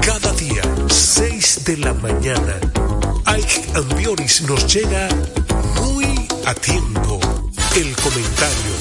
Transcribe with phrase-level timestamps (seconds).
[0.00, 2.58] Cada día, 6 de la mañana,
[3.26, 5.08] Ike Ambioris nos llega
[5.82, 7.20] muy a tiempo.
[7.76, 8.74] El comentario,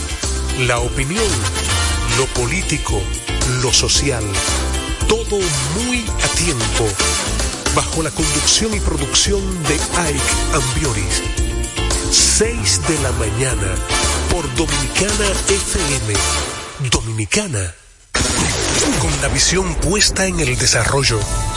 [0.65, 1.27] la opinión,
[2.17, 3.01] lo político,
[3.61, 4.23] lo social,
[5.07, 5.39] todo
[5.75, 6.87] muy a tiempo.
[7.75, 10.21] Bajo la conducción y producción de Ike
[10.53, 11.21] Ambioris
[12.11, 13.75] 6 de la mañana
[14.31, 16.13] por Dominicana FM.
[16.89, 17.75] Dominicana.
[19.01, 21.19] Con la visión puesta en el desarrollo,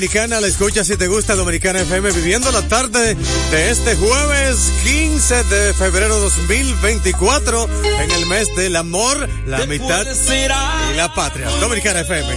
[0.00, 3.14] Dominicana, la escucha si te gusta Dominicana FM, viviendo la tarde
[3.50, 7.68] de este jueves 15 de febrero 2024,
[8.00, 11.50] en el mes del amor, la mitad y la patria.
[11.60, 12.34] Dominicana FM.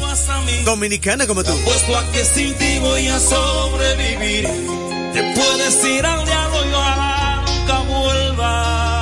[0.66, 1.58] Dominicana como tú.
[1.64, 4.44] Puesto a que sin ti voy a sobrevivir.
[5.14, 6.68] Te puedes ir al diablo y
[7.50, 8.94] nunca vuelva.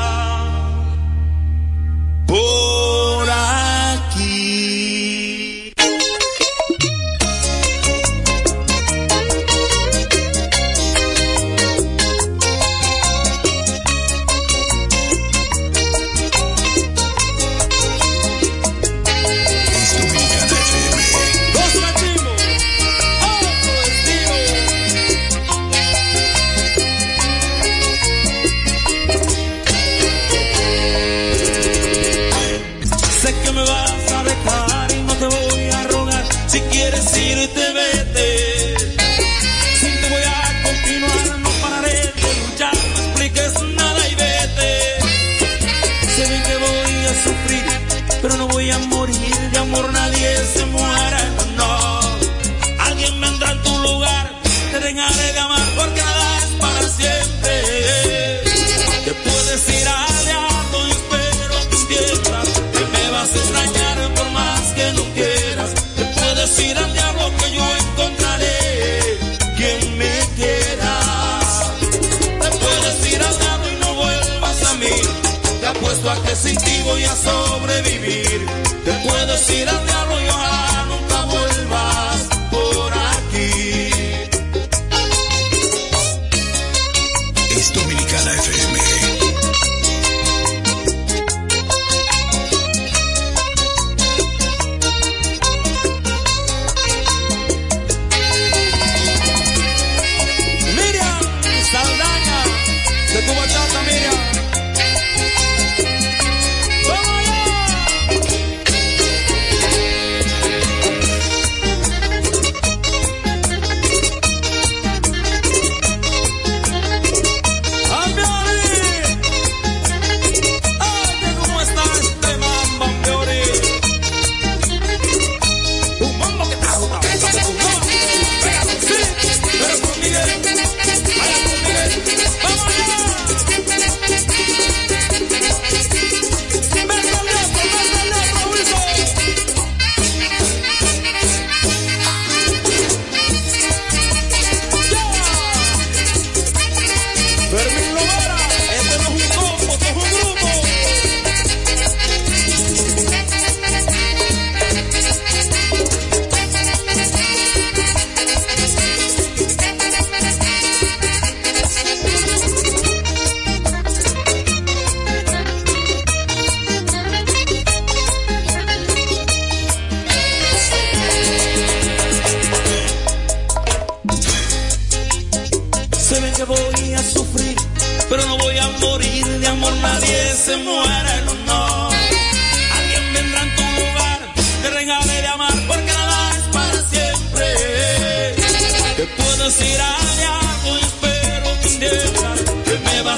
[50.12, 50.91] nadie se muere.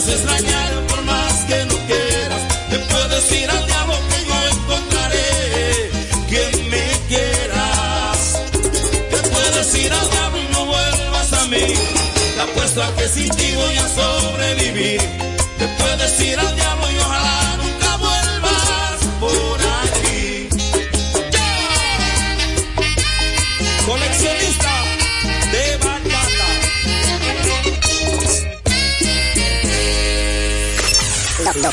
[0.05, 2.41] vas extrañar por más que no quieras.
[2.69, 5.91] Te puedes ir al diablo que yo encontraré
[6.29, 8.39] quien me quieras.
[9.11, 11.73] Te puedes ir al diablo y no vuelvas a mí.
[12.35, 15.01] Te apuesto a que sin ti voy a sobrevivir.
[15.59, 16.92] Te puedes ir al diablo y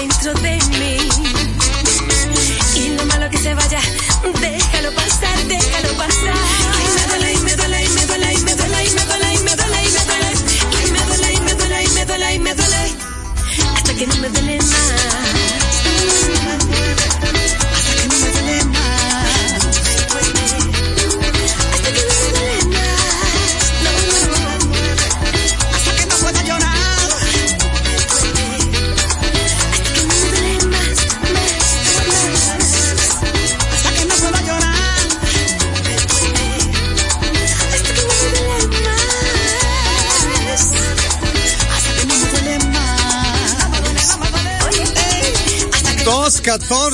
[0.00, 0.59] dentro de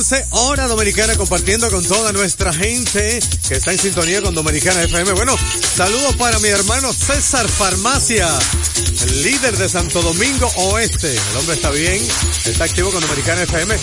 [0.07, 5.11] 14 hora dominicana compartiendo con toda nuestra gente que está en sintonía con Dominicana FM.
[5.11, 5.35] Bueno,
[5.75, 8.29] saludos para mi hermano César Farmacia,
[9.01, 11.11] el líder de Santo Domingo Oeste.
[11.11, 12.01] El hombre está bien,
[12.45, 13.75] está activo con Dominicana FM,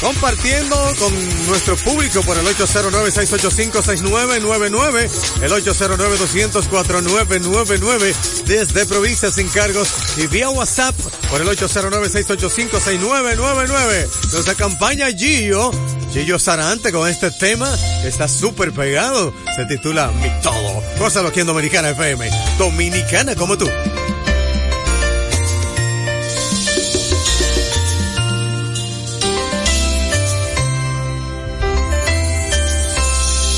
[0.00, 1.12] compartiendo con
[1.48, 5.10] nuestro público por el 809-685-6999,
[5.42, 8.14] el 809-200-4999,
[8.46, 10.94] desde provincias sin cargos y vía WhatsApp
[11.28, 14.08] por el 809-685-6999.
[14.32, 15.71] Nuestra campaña Gio,
[16.12, 17.74] Gio Sarante con este tema
[18.04, 19.32] está súper pegado.
[19.56, 20.82] Se titula Mi Todo.
[20.98, 22.28] Cosa aquí en Dominicana FM.
[22.58, 23.68] Dominicana como tú.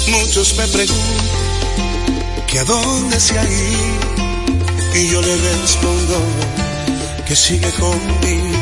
[0.08, 1.26] Muchos me preguntan
[2.46, 4.14] que a dónde se ha ido
[4.94, 6.22] y yo le respondo
[7.26, 8.58] que sigue conmigo.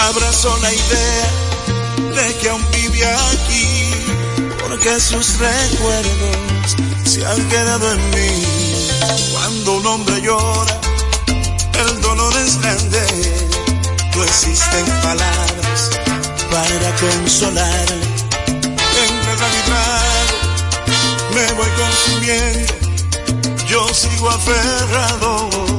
[0.00, 1.53] Abrazo la idea
[1.96, 3.90] de que aún vive aquí,
[4.60, 8.42] porque sus recuerdos se han quedado en mí.
[9.32, 10.80] Cuando un hombre llora,
[11.80, 13.06] el dolor es grande,
[14.14, 15.90] no existen palabras
[16.50, 17.88] para consolar.
[19.06, 19.34] Entre
[19.66, 20.34] trago,
[21.34, 22.74] me voy consumiendo,
[23.68, 25.73] yo sigo aferrado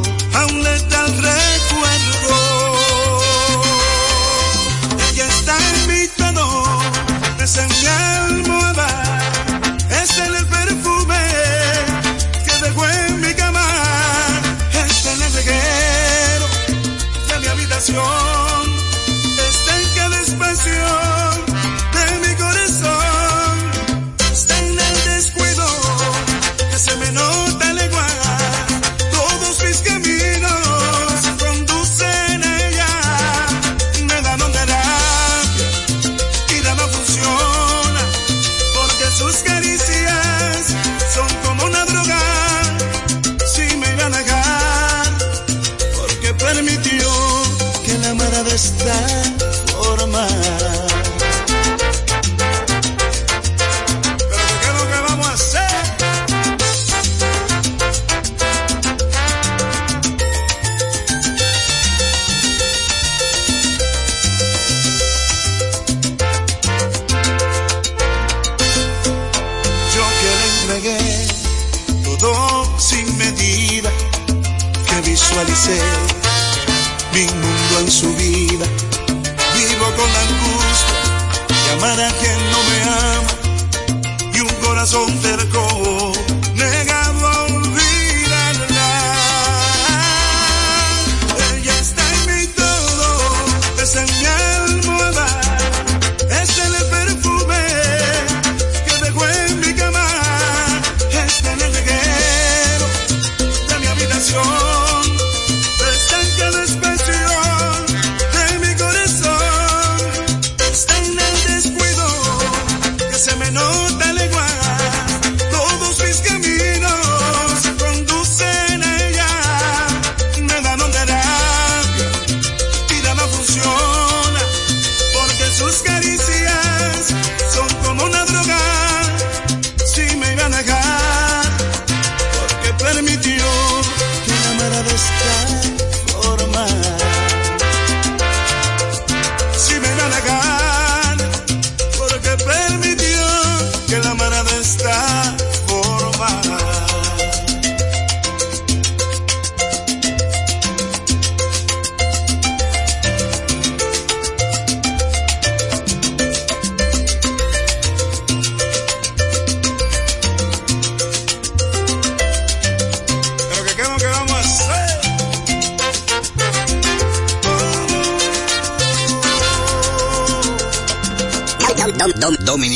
[77.16, 77.55] mi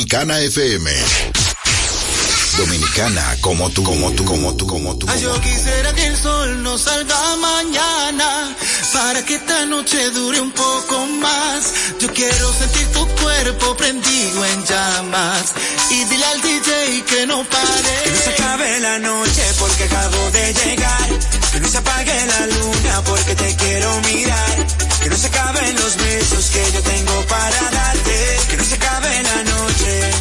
[0.10, 0.92] Dominicana FM.
[2.58, 5.06] Dominicana como tú, como tú, como tú, como tú.
[5.08, 8.56] Ay, yo quisiera que el sol no salga mañana
[8.92, 11.74] para que esta noche dure un poco más.
[12.00, 15.54] Yo quiero sentir tu cuerpo prendido en llamas
[15.92, 18.04] y dile al DJ que no pare.
[18.04, 21.10] Que no se acabe la noche porque acabo de llegar.
[21.52, 24.89] Que no se apague la luna porque te quiero mirar.
[25.10, 28.38] Que no se acaben los besos que yo tengo para darte.
[28.48, 30.12] Que no se acabe la noche.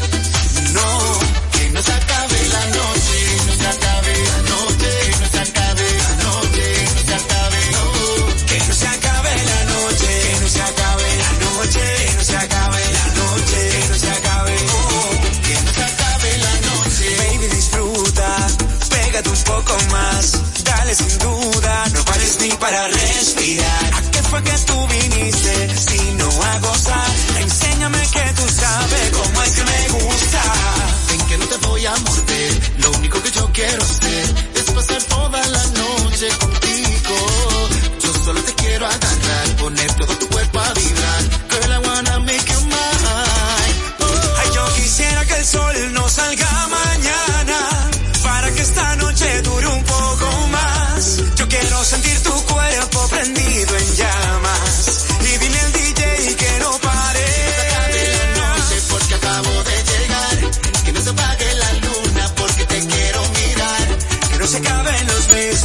[0.72, 1.18] No,
[1.53, 3.18] que no se acabe la noche.
[3.48, 4.88] No se acabe la noche.
[5.05, 6.85] Que no se acabe la noche.
[6.96, 8.46] No se acabe, no.
[8.46, 10.09] Que no se acabe la noche.
[10.24, 11.85] Que no se acabe la noche.
[12.09, 13.61] Que no se acabe la noche.
[13.68, 15.11] Que no se acabe, oh.
[15.44, 17.07] Que no se acabe la noche.
[17.18, 18.46] Baby, disfruta.
[18.88, 20.33] Pégate un poco más.
[20.64, 21.88] Dale sin duda.
[21.92, 23.88] No pares ni para respirar.
[24.29, 25.75] ¿A qué fue que tú viniste?
[25.75, 27.07] Si no a gozar,
[27.41, 29.38] enséñame que tú sabes cómo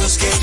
[0.00, 0.33] besos que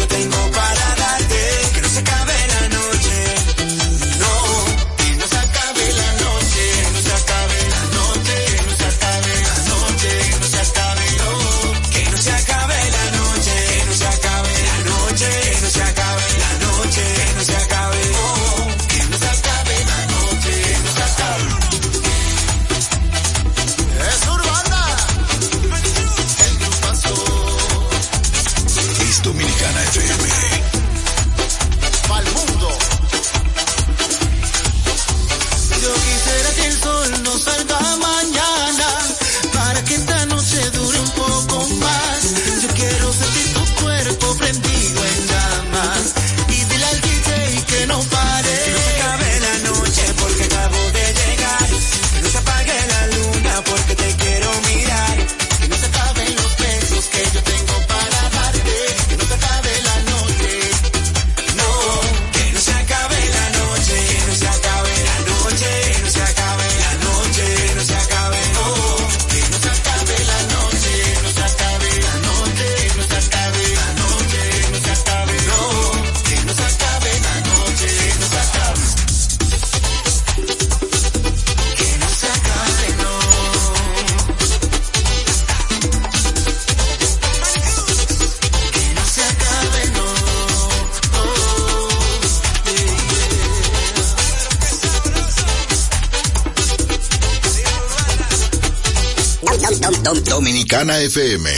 [100.82, 101.50] Dominicana FM.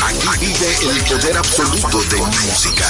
[0.00, 2.86] Aquí vive el poder absoluto de la música.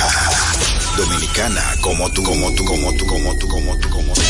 [0.96, 4.20] Dominicana como tú, como tú, como tú, como tú, como tú, como tú.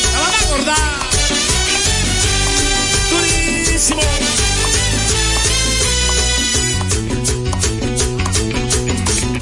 [0.00, 1.00] ¡Se van a acordar!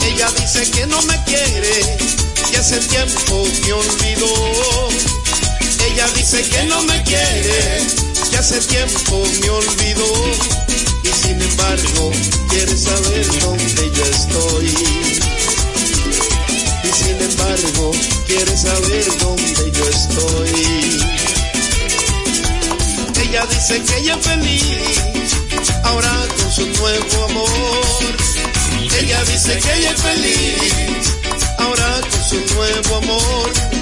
[0.06, 1.96] Ella dice que no me quiere,
[2.50, 4.91] que hace tiempo me olvidó.
[6.68, 7.82] No me quiere,
[8.30, 10.12] que hace tiempo me olvidó.
[11.02, 12.12] Y sin embargo,
[12.48, 14.66] quiere saber dónde yo estoy.
[16.84, 17.90] Y sin embargo,
[18.26, 21.02] quiere saber dónde yo estoy.
[23.22, 24.62] Ella dice que ella es feliz,
[25.84, 27.92] ahora con su nuevo amor.
[29.00, 31.16] Ella dice que ella es feliz,
[31.58, 33.81] ahora con su nuevo amor.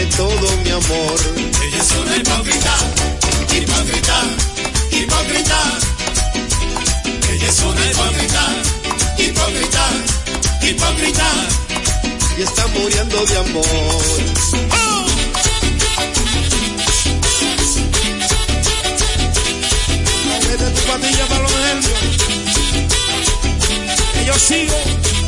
[0.00, 1.16] de todo mi amor.
[1.62, 2.74] Ella es una hipócrita,
[3.54, 4.16] hipócrita,
[4.92, 5.60] hipócrita.
[7.32, 8.42] Ella es una hipócrita,
[9.18, 9.84] hipócrita,
[10.62, 11.28] hipócrita.
[12.38, 13.64] Y está muriendo de amor.
[20.48, 22.00] Vete tu patilla para los nervios.
[24.14, 25.19] Que yo sigo.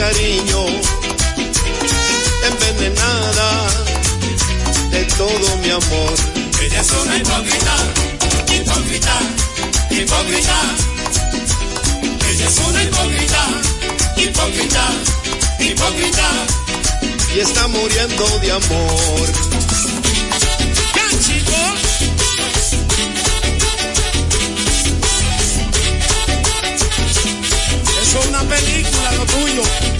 [0.00, 0.64] Cariño,
[2.48, 3.50] envenenada
[4.90, 6.14] de todo mi amor.
[6.62, 7.74] Ella es una hipócrita,
[8.54, 9.14] hipócrita,
[9.90, 10.58] hipócrita.
[12.30, 13.42] Ella es una hipócrita,
[14.16, 14.84] hipócrita,
[15.58, 16.28] hipócrita.
[17.34, 19.69] Y está muriendo de amor.
[28.10, 29.99] Es una película lo tuyo.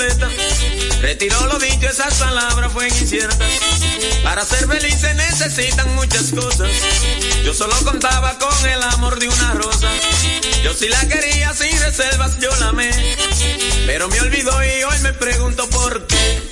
[0.00, 0.28] Completa.
[1.00, 3.38] Retiró lo dicho, esas palabras fueron inciertas.
[4.22, 6.70] Para ser feliz se necesitan muchas cosas.
[7.44, 9.88] Yo solo contaba con el amor de una rosa.
[10.62, 12.90] Yo sí la quería sin reservas, yo la amé.
[13.86, 16.49] Pero me olvidó y hoy me pregunto por qué.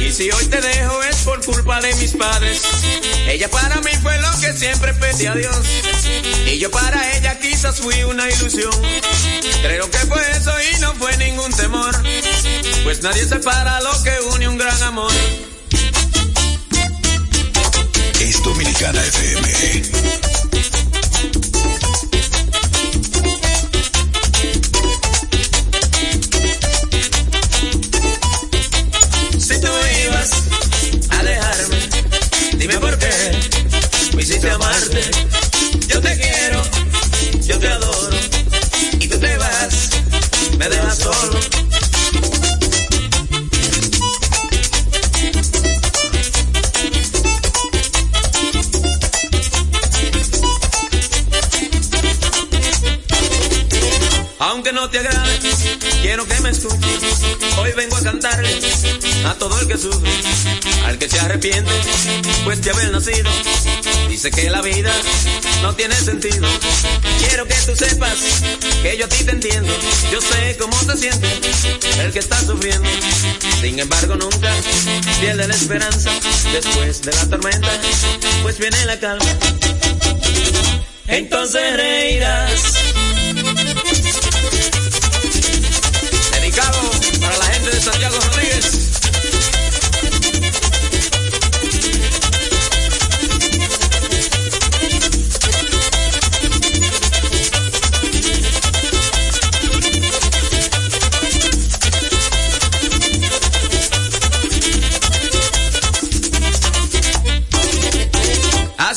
[0.00, 2.60] Y si hoy te dejo es por culpa de mis padres.
[3.26, 5.56] Ella para mí fue lo que siempre pedí a Dios.
[6.46, 8.70] Y yo para ella quizás fui una ilusión.
[9.62, 11.94] Creo que fue eso y no fue ningún temor.
[12.84, 15.12] Pues nadie separa lo que une un gran amor.
[18.20, 20.21] Es Dominicana FM.
[41.02, 41.40] Solo.
[54.38, 55.38] Aunque no te agrade,
[56.02, 57.22] quiero que me escuches.
[57.58, 58.71] Hoy vengo a cantarle
[59.24, 60.10] a todo el que sufre,
[60.86, 61.70] al que se arrepiente,
[62.44, 63.30] pues de haber nacido.
[64.08, 64.92] Dice que la vida
[65.62, 66.46] no tiene sentido.
[67.18, 68.18] Quiero que tú sepas
[68.82, 69.72] que yo a ti te entiendo.
[70.10, 71.64] Yo sé cómo te sientes
[71.98, 72.88] el que está sufriendo.
[73.60, 74.52] Sin embargo, nunca
[75.20, 76.10] pierde la esperanza.
[76.52, 77.70] Después de la tormenta,
[78.42, 79.24] pues viene la calma.
[81.06, 82.74] Entonces reirás.
[86.32, 88.18] Dedicado para la gente de Santiago.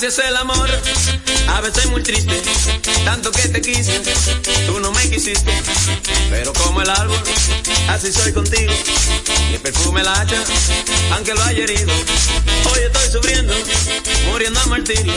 [0.05, 0.69] Así es el amor,
[1.47, 2.39] a veces muy triste,
[3.05, 3.99] tanto que te quise,
[4.67, 5.51] tú no me quisiste.
[6.29, 7.17] pero como el árbol,
[7.89, 8.71] así soy contigo.
[9.51, 10.43] El perfume la hacha,
[11.13, 11.91] aunque lo haya herido.
[12.71, 13.51] Hoy estoy sufriendo,
[14.29, 15.13] muriendo a martirio.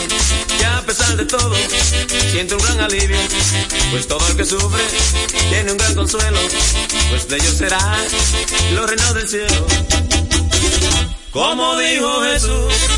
[0.59, 1.55] Y a pesar de todo,
[2.31, 3.19] siento un gran alivio.
[3.91, 4.83] Pues todo el que sufre
[5.51, 6.41] tiene un gran consuelo.
[7.11, 7.79] Pues de ellos será
[8.73, 9.67] los reinos del cielo.
[11.31, 12.98] Como dijo Jesús.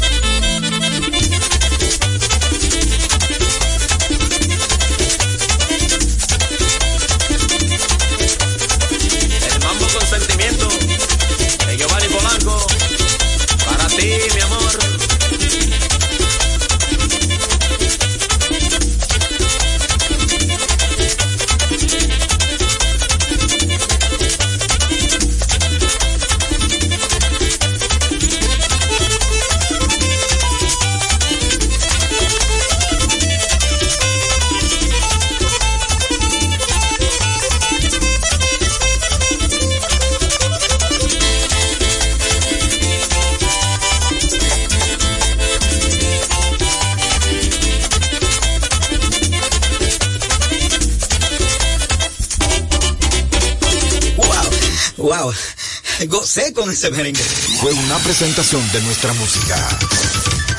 [55.35, 57.23] Wow, gocé con ese merengue.
[57.61, 59.57] Fue una presentación de nuestra música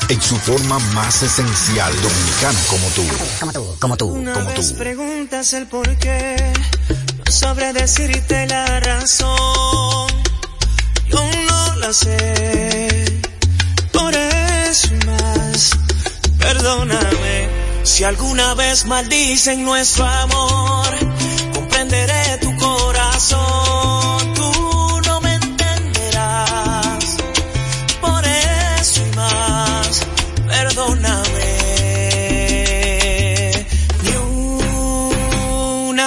[0.08, 3.04] en su forma más esencial dominicana como tú.
[3.40, 4.76] Como tú, como tú, Una como vez tú.
[4.78, 6.36] preguntas el por qué,
[7.24, 10.08] no sabré decirte la razón.
[11.08, 13.20] Yo no la sé,
[13.92, 15.70] por eso más.
[16.38, 17.48] Perdóname
[17.84, 20.88] si alguna vez maldicen nuestro amor.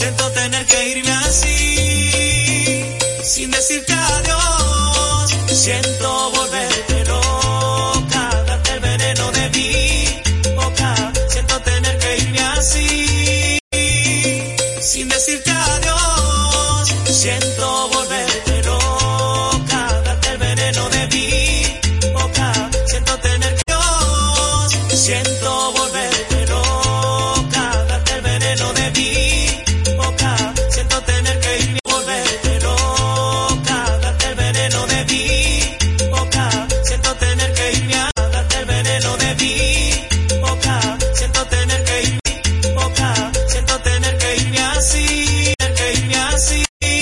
[0.00, 2.84] Siento tener que irme así,
[3.22, 5.30] sin decirte adiós.
[5.46, 11.12] Siento volverte loca, darte el veneno de mi boca.
[11.28, 13.58] Siento tener que irme así,
[14.80, 16.88] sin decirte adiós.
[17.04, 18.49] Siento volver